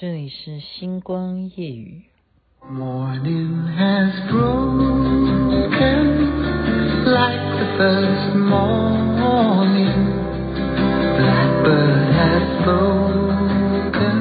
[0.00, 2.04] 这里是星光夜语。
[2.70, 4.68] Morning has broken
[7.04, 9.90] like the first morning.
[11.18, 14.14] Blackbird has spoken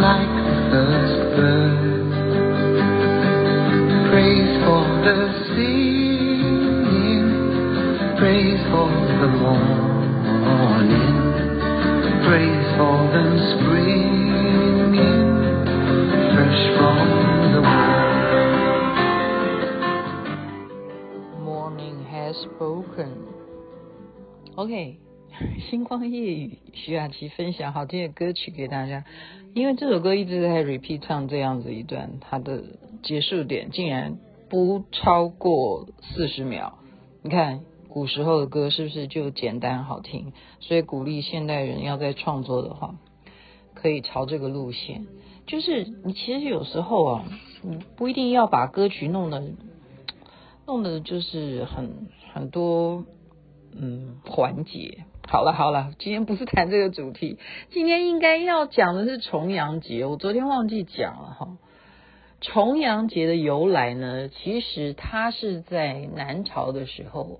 [0.00, 2.10] like the first bird.
[4.10, 7.28] Praise for the singing,
[8.18, 9.70] praise for the morning,
[12.26, 14.19] praise for the springing
[22.31, 23.87] spoken，OK，
[25.69, 29.05] 星光夜雨，徐雅琪分享好听的歌曲给大家。
[29.53, 32.63] 因为这首歌一直在 repeat 唱这样子一段，它的
[33.03, 34.17] 结束点竟然
[34.49, 36.79] 不超过四十秒。
[37.21, 40.31] 你看古时候的歌是不是就简单好听？
[40.61, 42.95] 所以鼓励现代人要在创作的话，
[43.73, 45.05] 可以朝这个路线。
[45.47, 47.25] 就是你其实有时候啊，
[47.61, 49.43] 你不一定要把歌曲弄得
[50.65, 53.05] 弄得就是很很多
[53.73, 55.05] 嗯环节。
[55.27, 57.37] 好了好了，今天不是谈这个主题，
[57.69, 60.05] 今天应该要讲的是重阳节。
[60.05, 61.57] 我昨天忘记讲了哈。
[62.41, 67.39] 重阳节的由来呢，其实它是在南朝的时候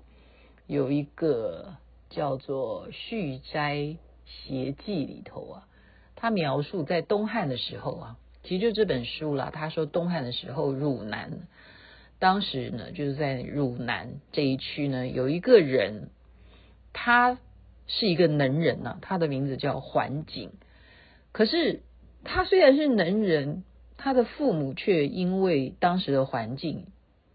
[0.68, 1.74] 有一个
[2.12, 5.68] 叫做《续斋谐记》里头啊，
[6.16, 9.50] 他描述在东汉的时候啊，其实就这本书啦。
[9.52, 11.48] 他说东汉的时候，汝南
[12.22, 16.10] 当时呢，就是在汝南这一区呢，有一个人，
[16.94, 17.38] 他。
[17.88, 20.52] 是一个能人呐、啊，他的名字叫桓景。
[21.34, 21.82] 可是
[22.24, 23.66] 他虽然是能人，
[23.98, 26.86] 他的父母却因为当时的环境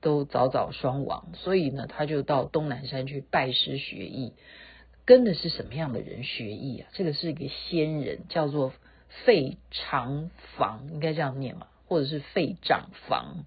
[0.01, 4.33] 都早早双亡，所以呢，他就到东南山去拜师学艺。
[5.05, 6.89] 跟的是什么样的人学艺啊？
[6.95, 8.73] 这个是一个仙人，叫做
[9.27, 13.45] 费长房，应该这样念吧，或者是费长房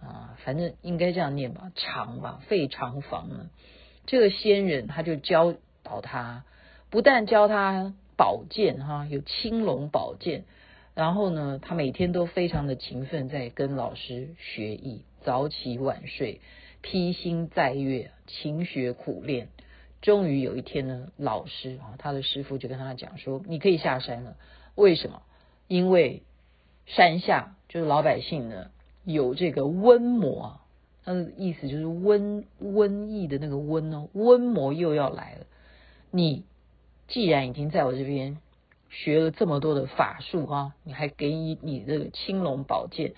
[0.00, 3.50] 啊，反正应该这样念吧，长吧，费长房呢。
[4.06, 5.54] 这个仙人他就教。
[5.84, 6.44] 导他，
[6.90, 10.44] 不但教他宝剑哈，有青龙宝剑，
[10.94, 16.42] 然后呢，他每天都非常的勤奋，在跟老师学艺，早起晚睡，
[16.82, 19.48] 披星戴月，勤学苦练。
[20.02, 24.36] 终于有一天呢，老师啊，他的师傅就跟他讲说：“你可以下山了。”
[24.76, 25.22] 为什么？
[25.68, 26.22] 因为
[26.84, 28.70] 山下就是老百姓呢，
[29.10, 30.60] 有这个瘟魔，
[31.02, 35.46] 他的意思就是瘟瘟疫的那个瘟哦，瘟魔又要来了。
[36.10, 36.44] 你
[37.06, 38.36] 既然已经在我这边
[38.90, 43.14] 学了这么多的法术啊，你还给你你这个青龙宝剑。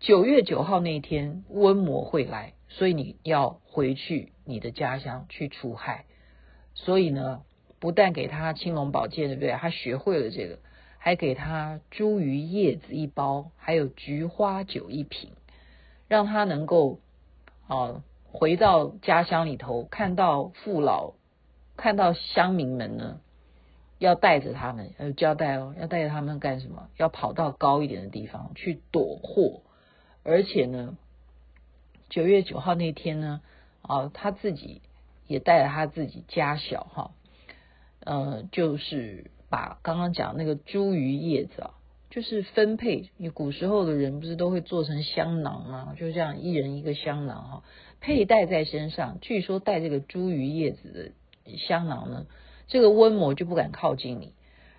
[0.00, 6.06] 九月九号那天瘟魔会来，所以你要回去你的家乡去除害。
[6.74, 7.42] 所以呢，
[7.78, 9.52] 不但给他青龙宝剑，对不对？
[9.52, 10.58] 他学会了这个，
[11.06, 15.30] 还给他茱萸叶子一包，还有菊花酒一瓶，
[16.08, 16.98] 让他能够
[17.68, 21.12] 啊回到家乡里头，看到父老。
[21.76, 23.20] 看到乡民们呢，
[23.98, 26.88] 要带着他们，要交代哦，要带着他们干什么？
[26.96, 29.60] 要跑到高一点的地方去躲祸，
[30.24, 30.98] 而且呢，
[32.08, 33.42] 九月九号那天呢，
[33.82, 34.82] 啊，他自己
[35.28, 37.10] 也带着他自己家小哈，
[38.00, 41.70] 呃，就是把刚刚讲那个茱萸叶子啊，
[42.10, 47.62] 就是分配，你古时候的人不是都会做成香囊啊，就这样一人一个香囊哈，
[48.00, 49.18] 佩戴在身上。
[49.20, 51.12] 据说带这个茱萸叶子的。
[51.58, 52.26] 香囊呢，
[52.66, 54.32] 这个瘟魔就不敢靠近你，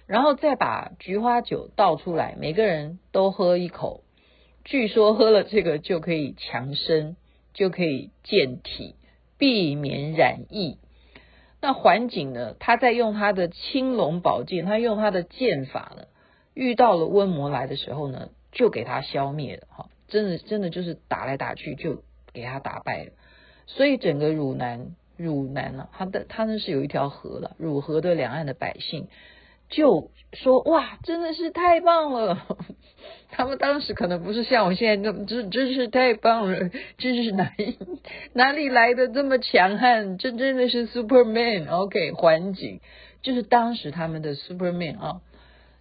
[0.05, 4.03] 然后再把菊花酒倒出来，每个人都喝一口。
[4.66, 7.16] 据说喝了这个就可以强身，
[7.53, 8.95] 就可以健体，
[9.38, 10.78] 避免染疫。
[11.67, 16.03] 那桓景呢，他在用他的青龙宝剑，他用他的剑法呢，
[16.53, 19.67] 遇到了瘟魔来的时候呢，就给他消灭了。
[19.69, 23.11] 哈，真的真的就是打来打去就给他打败了。
[23.66, 24.95] 所以整个汝南。
[25.17, 29.09] 汝南呢，他的他那是有一条河了，汝河的两岸的百姓
[29.69, 32.45] 就说：“哇，真的是太棒了！”
[33.29, 37.52] 他们当时可能不是像我现在这么，真真是太棒了， 真是哪
[38.34, 40.17] 哪里来的这么强悍？
[40.17, 41.69] 这真的是 Superman。
[41.69, 42.79] OK，环境
[43.22, 45.22] 就是当时他们的 Superman 啊，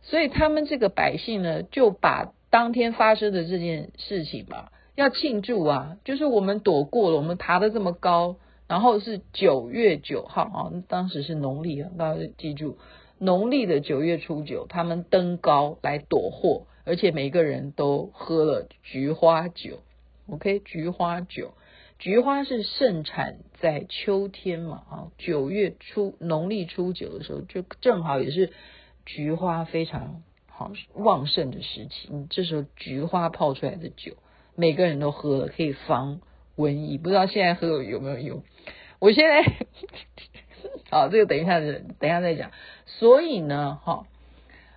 [0.02, 8.36] 所以他们这个百姓呢，就把当天发生的这件事情嘛，要庆祝啊，就是我们躲过了，我们爬得这么高。
[8.68, 12.78] 然后是九月九号啊，当时是农历啊，大家记住，
[13.18, 19.80] 农历的九月初九，他们登高来躲祸，而且每个人都喝了菊花酒。
[20.28, 21.54] OK，菊花酒，
[21.98, 28.52] 菊花是盛产在秋天嘛啊，九月初农历初九的时候，就正好也是
[29.04, 34.14] 菊花非常好旺盛的时期，你这时候菊花泡出来的酒，
[34.54, 36.20] 每个人都喝了，可以防
[36.56, 36.98] 瘟疫。
[36.98, 38.42] 不知道现在喝有没有用？
[38.98, 39.42] 我现在
[40.90, 42.50] 好，这个等一下，等一下再讲。
[42.86, 44.06] 所以呢，哈，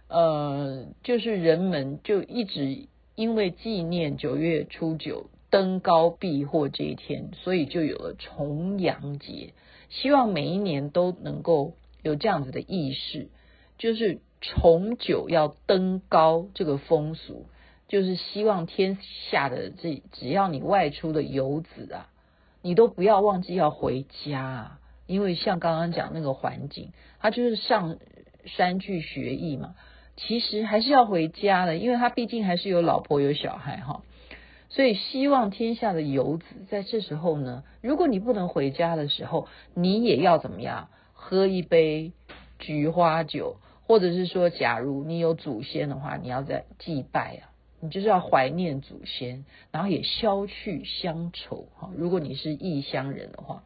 [0.08, 9.54] 呃，就是人们就一直因为纪念九月初九登高避祸这一天，所以就有了重阳节。
[9.90, 13.30] 希望每一年都能够有这样子的意识，
[13.78, 14.20] 就是。
[14.42, 17.48] 重九要登高这个风俗，
[17.90, 18.98] 就是希望天
[19.30, 22.08] 下的这只要你外出的游子啊，
[22.62, 24.80] 你都不要忘记要回家，
[25.10, 27.98] 因为像刚刚讲那个环境，他就是上
[28.46, 29.76] 山去学艺嘛，
[30.16, 34.04] 其实还是要回家的，因为他毕竟还是有老婆有小孩哈，
[34.70, 42.14] 所以希望天下的游子在这时候呢，如果你不能回家的时候，你也要怎么样，喝一杯
[42.60, 43.58] 菊花酒。
[43.90, 51.90] 或者是说，假如你有祖先的话，你要在祭拜啊，你就是要怀念祖先，然后也消去乡愁哈。
[51.98, 53.64] 如果你是异乡人的话，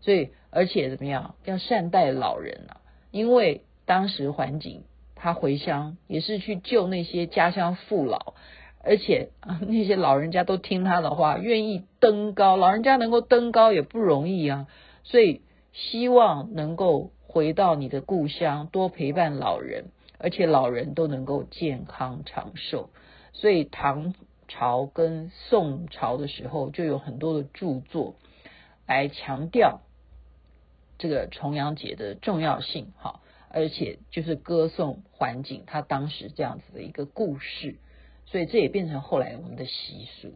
[0.00, 2.80] 所以而且怎么样，要善待老人啊，
[3.10, 8.34] 因为当时环境他回乡也是去救那些家乡父老，
[8.82, 9.30] 而且
[9.66, 14.66] 那些老人家都听他的话，愿意登高，老人家能够登高也不容易啊，
[15.04, 15.42] 所以
[15.72, 17.10] 希望能够。
[17.32, 22.90] 回到你的故乡，多陪伴老人，而且老人都能够健康长寿。
[23.32, 24.16] 所以唐
[24.48, 28.16] 朝跟宋朝的时候，就有很多的著作
[28.88, 29.80] 来强调
[31.00, 32.92] 这个重阳节的重要性。
[32.96, 33.18] 哈，
[33.48, 37.74] 而且就是歌颂环境他当时这样子的一个故事，
[38.26, 40.34] 所以这也变成后来我们的习俗。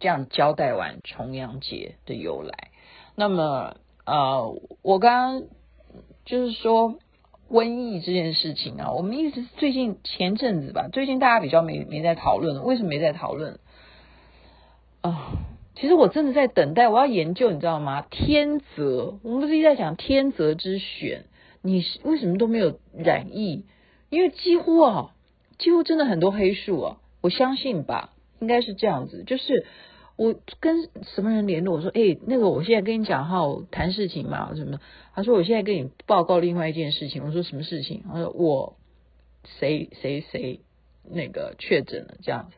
[0.00, 2.70] 这样交代完重阳节的由来，
[3.14, 3.76] 那么
[4.06, 5.48] 呃，我刚刚。
[6.24, 6.98] 就是说
[7.50, 13.60] 瘟疫这件事情啊，我们一直最近前阵子吧，最近大家比较没没在讨论，为什么没在讨论
[15.02, 15.34] 啊？
[15.74, 18.06] 其实我真的在等待，我要研究，你知道吗？
[18.10, 21.24] 天择，我们不是一直在讲天择之选，
[21.62, 23.64] 你为什么都没有染疫？
[24.10, 25.14] 因为几乎啊，
[25.58, 28.10] 几乎真的很多黑数啊，我相信吧，
[28.40, 29.66] 应该是这样子，就是。
[30.16, 31.74] 我跟什么人联络？
[31.74, 33.42] 我说，哎、那个，我现在跟你讲哈，
[33.72, 34.78] 谈事情嘛，什么？
[35.12, 37.24] 他说，我现在跟你报告另外一件事情。
[37.26, 38.04] 我说，什么事情？
[38.08, 38.76] 他说，我
[39.58, 40.60] 谁谁谁
[41.02, 42.54] 那个确诊了，这样子。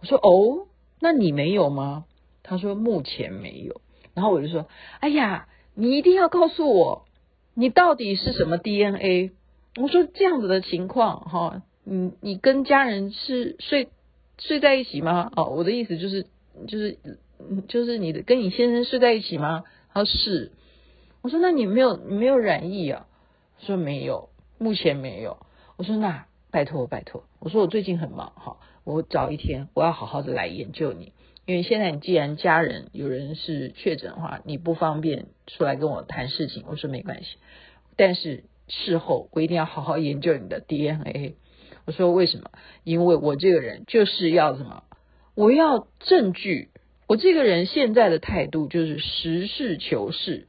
[0.00, 0.68] 我说，哦，
[1.00, 2.04] 那你没有吗？
[2.42, 3.80] 他说，目前没有。
[4.14, 4.66] 然后我就说，
[5.00, 7.04] 哎呀，你一定要告诉我，
[7.54, 9.32] 你到底是什么 DNA？
[9.76, 13.88] 我说，这样子的情况哈，你你跟家人是睡
[14.38, 15.30] 睡在一起吗？
[15.36, 16.26] 哦，我的意思就是。
[16.68, 16.98] 就是，
[17.66, 19.64] 就是你的跟你先生睡在一起吗？
[19.94, 20.52] 他说是。
[21.22, 23.06] 我说那你没有你没有染疫啊？
[23.58, 24.28] 说没有，
[24.58, 25.38] 目前没有。
[25.78, 27.24] 我说那拜托拜托。
[27.38, 36.64] 我说我最近很忙哈，我找一天我要好好的来研究你，因为现在你既然家人有人是确诊的话，你不方便出来跟我谈事情。
[36.68, 37.36] 我说没关系，
[37.96, 41.34] 但是事后我一定要好好研究你的 DNA。
[41.84, 42.50] 我说为什么？
[42.84, 44.84] 因为我这个人就是要什么？
[45.34, 46.68] 我要证据，
[47.08, 50.46] 我这个人现在的态度就是实事求是，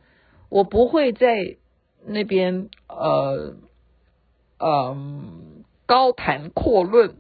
[0.50, 1.58] 我不会在
[2.06, 3.56] 那边呃
[4.60, 4.96] 呃
[5.88, 7.16] 高谈阔论，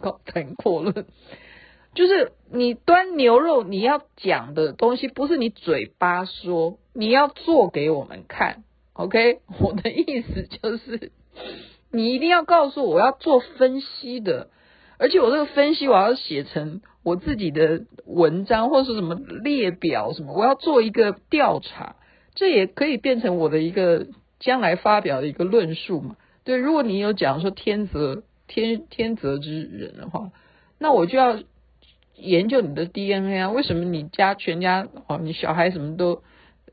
[0.00, 1.06] 高谈阔论，
[1.94, 9.40] 就是你端牛肉，你要讲的东西不是你嘴巴说，你要做给我们看，OK？
[9.60, 11.10] 我的意思就是，
[11.90, 14.48] 你一定要告诉我，要做分析的。
[14.98, 21.96] 而且我这个分析，我要写成我自己的文章，或是什么列表什么，我要做一个调查，
[22.34, 24.06] 这也可以变成我的一个
[24.38, 26.16] 将来发表的一个论述嘛。
[26.44, 30.30] 对，如果你有讲说天择天天择之人的话，
[30.78, 31.38] 那我就要
[32.20, 36.22] 研究你的 DNA 啊，为什么你家全家哦，你小孩什么都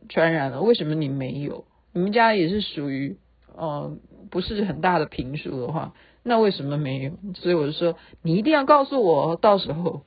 [0.10, 1.66] 传染了，为什么你没有？
[1.94, 3.18] 你们家也是属于
[3.56, 3.98] 呃
[4.30, 5.94] 不是很大的平数的话。
[6.24, 7.12] 那为什么没有？
[7.36, 10.04] 所以我就说，你一定要告诉我，到时候。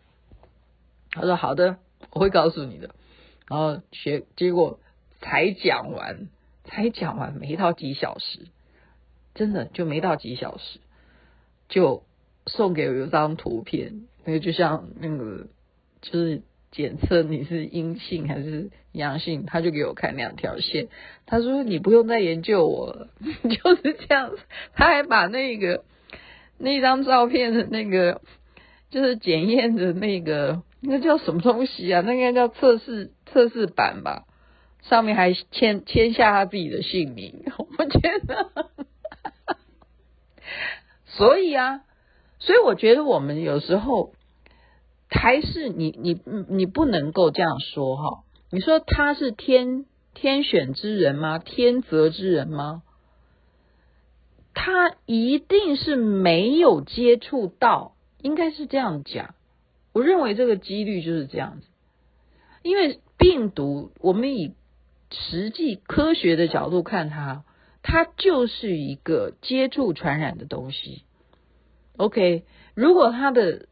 [1.13, 1.79] 他说好的，
[2.13, 2.95] 我会告诉你的。
[3.49, 4.79] 然后学，结果
[5.21, 6.29] 才讲完，
[6.63, 8.47] 才讲完没到几小时，
[9.35, 10.79] 真的就没到几小时，
[11.69, 12.05] 就
[12.47, 15.47] 送给我一张图片，那个就像那个
[16.03, 20.89] 就是检测你是阴性还是阳性，他就给我看两条线。
[21.27, 23.09] 他说你不用再研究我了，
[23.49, 24.39] 就是这样子。
[24.75, 25.85] 他还把那个。
[26.63, 28.21] 那张照片的那个
[28.91, 32.03] 就是检验的那个，那叫什么东西啊？
[32.05, 34.27] 那应该叫测试测试版吧？
[34.83, 37.45] 上面还签签下他自己的姓名，
[37.79, 38.51] 我觉得。
[41.09, 41.81] 所以啊，
[42.41, 44.13] 所以我觉得我们有时候
[45.09, 48.25] 还是你你你不能够这样说哈。
[48.51, 51.39] 你说他是天天选之人吗？
[51.39, 52.83] 天择之人吗？
[54.53, 59.35] 他一定是没有接触到，应该是这样讲。
[59.93, 61.67] 我认为这个几率就是这样子，
[62.63, 64.55] 因为病毒，我们以
[65.13, 67.45] 实际科学的角度看它，
[67.83, 71.05] 它就是一个接触传染的东西。
[72.01, 73.67] OK，如果它的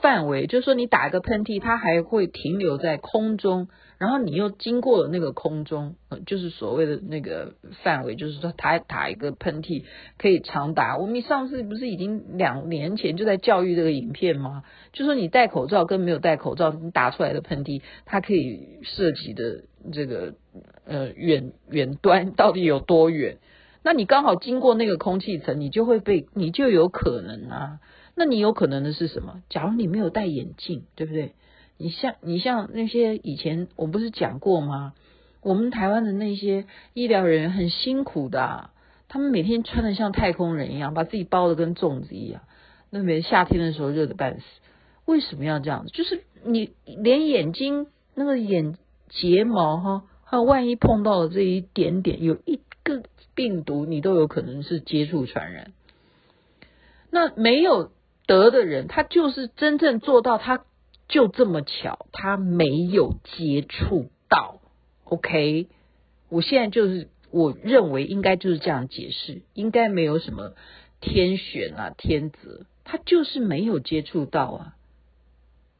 [0.00, 3.68] 范围，就是说你打一个喷嚏，它还会停留在空中。
[3.98, 5.94] 然后你又经过了那个空中，
[6.26, 9.84] 就是所谓的那个范围，就是说他打一个喷嚏
[10.18, 10.96] 可以长达。
[10.96, 14.64] 我们上次不是已经两年前就在教育这个影片吗？
[14.92, 19.62] 就说你戴口罩跟没有戴口罩，你打出来的喷嚏，它可以涉及的
[19.92, 20.34] 这个
[20.84, 23.38] 呃远远端到底有多远？
[23.82, 27.80] 那你刚好经过那个空气层，你就会被，你就有可能啊。
[28.14, 29.42] 那你有可能的是什么？
[29.48, 31.32] 假如你没有戴眼镜，对不对？
[31.78, 34.92] 你像你像那些以前我不是讲过吗？
[35.40, 38.70] 我们台湾的那些医疗人员很辛苦的，
[39.08, 42.42] 他们每天穿得像太空人一样，把自己包得跟粽子一样。
[42.90, 44.44] 那边夏天的时候热得半死，
[45.06, 45.86] 为什么要这样？
[45.86, 48.76] 就是你连眼睛那个眼
[49.08, 53.02] 睫毛哈，还有万一碰到了这一点点有一个
[53.34, 55.72] 病毒，你都有可能是接触传染。
[57.10, 57.90] 那没有
[58.26, 60.64] 得的人，他就是真正做到他。
[61.08, 64.60] 就这么巧，他没有接触到。
[65.04, 65.66] OK，
[66.30, 70.54] 我现在就是我认为应该就是这样解释，应该没有什么
[71.02, 74.76] 天选啊、天择，他就是没有接触到啊。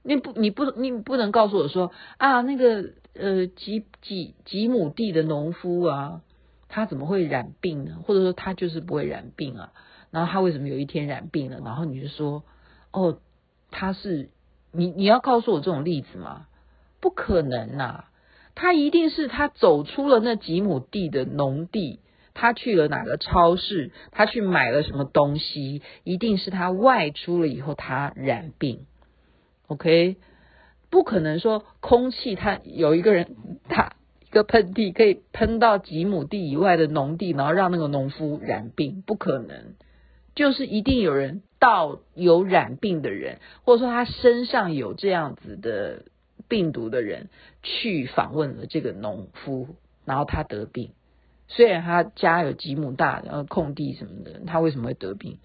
[0.02, 6.20] 你不，你不，你不能告诉我说啊，那个呃几几几亩地的农夫啊，
[6.72, 7.98] 他怎么会染病呢？
[8.02, 9.72] 或者说他就是不会染病啊？
[10.10, 11.60] 然后他为什么有一天染病了？
[11.64, 12.42] 然后你就说
[12.90, 13.18] 哦，
[13.70, 14.30] 他是。
[14.74, 16.46] 你你要告诉我这种例子吗？
[16.98, 18.10] 不可能呐、啊！
[18.54, 22.00] 他一定是他走出了那几亩地的农地，
[22.32, 28.86] 他去了哪个超市，他去买了什么东西，一定是他外出了以后他染病。
[29.66, 30.16] OK，
[30.88, 33.36] 不可能说空气他有一个人
[33.68, 33.92] 他
[34.32, 39.74] 个喷嚏可以喷到几亩地以外的农地，然后让那个农夫染病，不可能。
[40.34, 46.04] 就是一定有人到有染病的人，或者说他身上有这样子的
[46.48, 47.28] 病毒的人
[47.62, 50.92] 去访问了这个农夫，然后他得病。
[51.48, 55.38] 虽然他家有几亩大，然后空地什么的，他为什么会得病？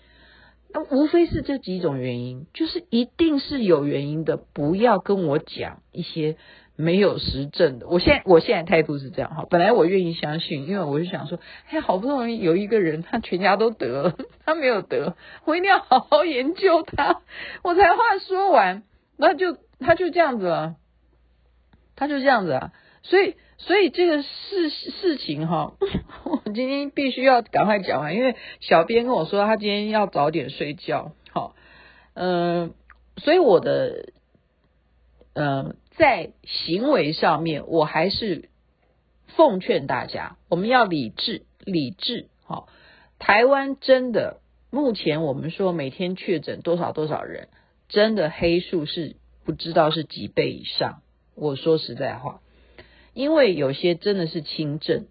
[0.73, 4.37] 那无非是这几种原因，就是一定是有原因的。
[4.37, 6.37] 不要跟我讲一些。
[6.79, 9.47] 没有实证的，我现在我现在态度是这样哈。
[9.49, 14.15] 本来我愿意相信，因为我就想说，哎，好不容易有一个人，他全家都得了，
[14.45, 17.21] 他没有得，我一定要好好研究他。
[17.63, 18.83] 我才话说完，
[19.17, 20.75] 那就他就这样子了，
[21.95, 22.71] 他就这样子啊。
[23.01, 25.73] 所以所以这个事事情哈，
[26.25, 31.13] 我今天必须要赶快讲完，因为小编跟我说他今天要早点睡觉。
[31.31, 31.55] 好，
[32.13, 32.75] 嗯，
[33.17, 34.09] 所以我的
[35.33, 35.75] 嗯。
[35.97, 38.49] 在行为上面，我还是
[39.35, 42.27] 奉劝大家，我们要理智，理智。
[42.45, 42.69] 好，
[43.17, 44.39] 台湾真的，
[44.69, 47.47] 目前我们说每天确诊多少多少人，
[47.89, 51.01] 真的黑数是不知道是几倍以上。
[51.33, 52.41] 我说实在话，
[53.13, 55.07] 因为有些真的是轻症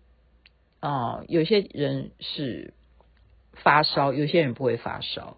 [0.78, 2.74] 啊，有些人是
[3.52, 5.36] 发烧，有些人不会发烧，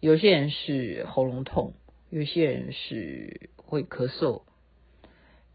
[0.00, 1.74] 有些人是喉咙痛，
[2.08, 4.42] 有些人是会咳嗽。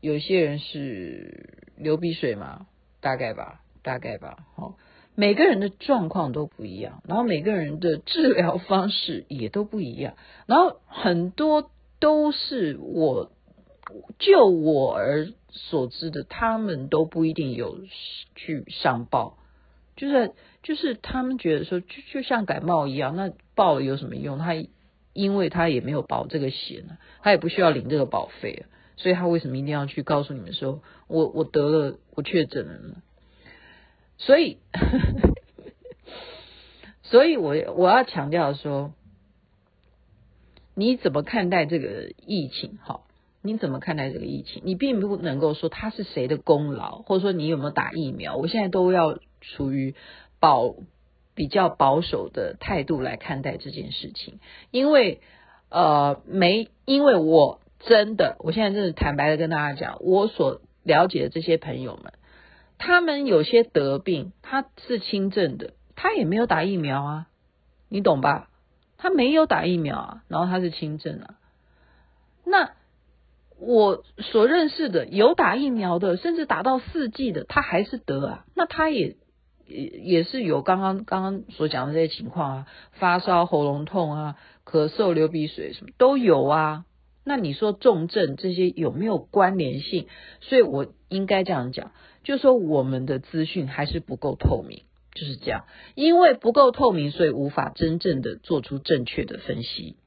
[0.02, 2.66] 有些人是流鼻水嘛，
[3.00, 4.46] 大概吧，大概吧。
[4.56, 4.78] 好，
[5.14, 10.16] 每个人的状况都不一样，然后每个人的治疗方式也都不一样，
[10.48, 13.32] 然后很多都是我
[14.18, 17.78] 就我而所知的，他们都不一定有
[18.36, 19.38] 去上报，
[19.96, 20.32] 就是
[20.64, 24.40] 就是他们觉得说，就就像感冒一样，那报了有什么用？
[24.40, 24.56] 他
[25.14, 28.66] 因为他也没有保这个险呢，他也不需要领这个保费。
[29.02, 33.02] 所以他为什么一定要去告诉你们说，我我得了，我确诊了呢？
[34.20, 34.60] 所以，
[37.02, 38.94] 所以我我要强调说，
[40.76, 42.78] 你怎么看待这个疫情？
[42.84, 43.02] 哈，
[43.42, 44.62] 你怎么看待这个疫情？
[44.66, 48.36] 你并不能够说他是谁的功劳，或者说你有没有打疫苗？
[48.36, 49.96] 我现在都要处于
[50.40, 50.76] 保
[51.34, 54.40] 比较保守的态度来看待这件事情，
[54.70, 55.22] 因为
[55.70, 57.61] 呃，没因为我。
[57.86, 62.14] 真的，我现在真的坦白的跟大家讲，我所了解的这些朋友们，
[62.78, 67.28] 他们有些得病，他是轻症的，他也没有打疫苗啊，
[67.90, 68.50] 你懂吧？
[68.98, 71.36] 他没有打疫苗啊，然后他是轻症啊。
[72.46, 72.72] 那
[73.60, 78.46] 我所认识的有打疫苗的，甚至打到四剂的，他还是得啊。
[78.56, 79.16] 那他也
[79.66, 84.36] 也也是有刚刚刚刚所讲的这些情况啊，发烧、喉咙痛啊、
[84.66, 86.86] 咳嗽、流鼻水什么都有啊。
[87.24, 90.08] 那你说重症这些有没有关联性？
[90.40, 91.92] 所以我应该这样讲，
[92.24, 95.66] 就说我们的资讯还是不够透明，就是这样。
[95.94, 99.98] 因为不够透明，所以无法真正的做出正确的分析。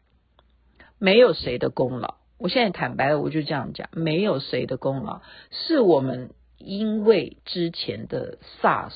[0.99, 8.93] 没有谁的功劳，我现在坦白了，我就这样讲，没有谁的功劳，是我们因为之前的 SARS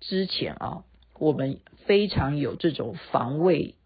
[0.00, 0.82] 之前啊，
[1.20, 3.76] 我们非常有这种防卫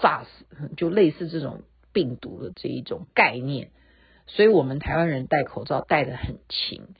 [0.00, 0.28] SARS，
[0.76, 1.62] 就类似这种。
[1.98, 3.70] 病毒的这一种概念，
[4.28, 6.94] 所以我们台湾人戴口罩戴得很勤。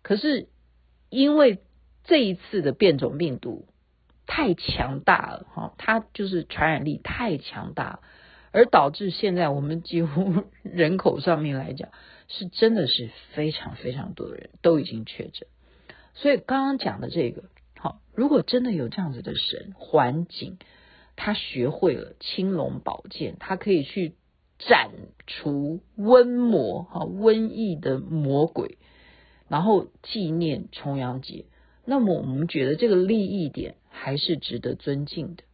[0.00, 0.48] 可是
[1.10, 1.58] 因为
[2.04, 3.66] 这一次的变种病毒
[4.26, 8.00] 太强大了，哈，它就是传染力太强大，
[8.50, 11.90] 而导致现在我们几乎 人口上面来讲，
[12.28, 15.46] 是真的是非常非常多的人都已经确诊。
[16.14, 17.42] 所以刚刚讲的这个，
[17.76, 20.56] 好，如果真的有这样子的神环境，
[21.14, 24.14] 他学会了青龙宝剑，他可以去。
[24.68, 24.90] 斩
[25.26, 28.76] 除瘟魔哈，瘟疫的魔鬼，
[29.48, 31.46] 然后纪念重阳节。
[31.86, 35.44] 那么我们觉得这个利益点还是值得尊敬的，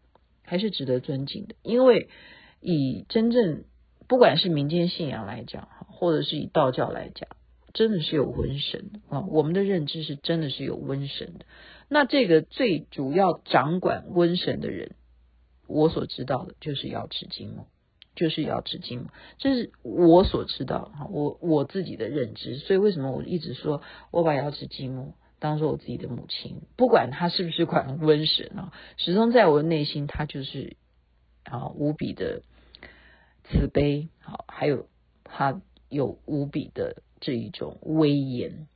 [0.42, 1.54] 还是值得尊敬的。
[1.62, 2.08] 因为
[2.60, 3.64] 以真正
[4.08, 7.28] 不管是民间信仰来讲哈，或者是以道教来讲，
[7.72, 9.20] 真的是有瘟神啊。
[9.28, 11.46] 我们的认知是真的是有瘟神的。
[11.88, 14.96] 那这个最主要掌管瘟神的人，
[15.68, 17.66] 我所知道的就是瑶池金母。
[18.16, 19.06] 就是瑶池金母，
[19.38, 30.76] 这是我所知道哈，我我自己的认知，所以为什么我一直说我把瑶池金母当做我自己的母亲，不管她是不是管瘟神啊，始终在我的内心，她就是
[31.44, 32.42] 啊无比的
[33.44, 34.88] 慈悲，好，还有
[35.23, 38.67] 她有无比的这一种威严，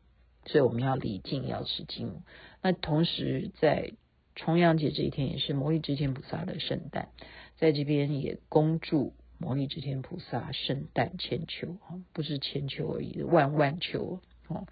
[0.44, 2.22] 所以我们要礼敬瑶池金母。
[2.62, 3.92] 那同时在
[4.34, 7.08] 重阳节这一天，也是摩尼支天菩萨的圣诞，
[7.56, 9.14] 在这边也恭祝。
[9.42, 14.66] 摩尼支天菩萨圣诞千秋啊，不是千秋而已，万万秋哦！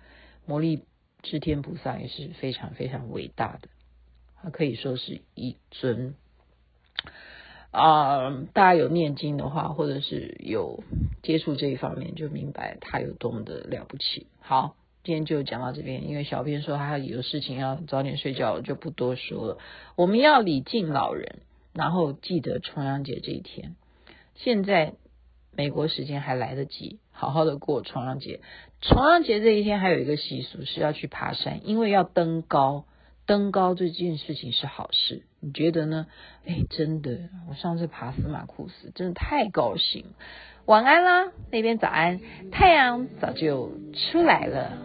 [0.44, 0.82] 摩利
[1.22, 3.68] 支天菩萨也是非常非常伟大的，
[4.42, 6.14] 他可以说是一尊
[7.70, 10.82] 啊、大家有念经的话，或者是有
[11.22, 14.26] 接触这一方面，就明白他有多么的了不起。
[14.40, 19.58] 好，今天就讲到这边，因为小编说他有事情要早点睡觉，就不多说了。
[19.96, 21.40] 我们要礼敬老人，
[21.72, 23.76] 然后记得重阳节这一天。
[24.38, 24.94] 现在
[25.54, 28.40] 美国时间还来得及，好好的过重阳节。
[28.80, 32.84] 重阳节这一天还有一个习俗是要去爬山，因为要登高。
[33.26, 36.06] 登高这件事情是好事，你觉得呢？
[36.46, 40.06] 哎，真的，我上次爬司马库斯真的太高兴。
[40.64, 42.20] 晚安啦，那边早安，
[42.50, 44.78] 太阳早就出来了。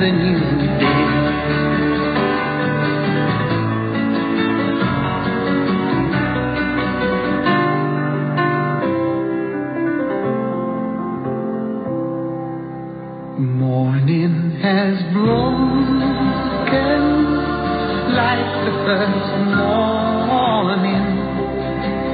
[0.00, 0.38] than you
[0.78, 1.04] did.
[13.38, 15.44] Morning has broken
[18.14, 21.06] like the first morning.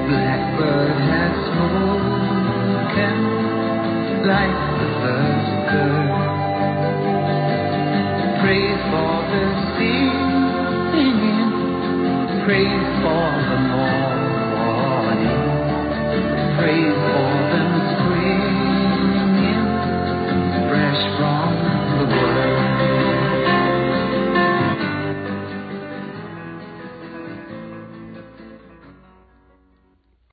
[0.08, 3.16] Blackbird has spoken
[4.26, 6.29] like the first bird
[8.50, 9.42] praise for the
[9.78, 10.10] sea,
[10.90, 11.50] singing,
[12.44, 15.38] praise for the morning,
[16.58, 17.09] praise.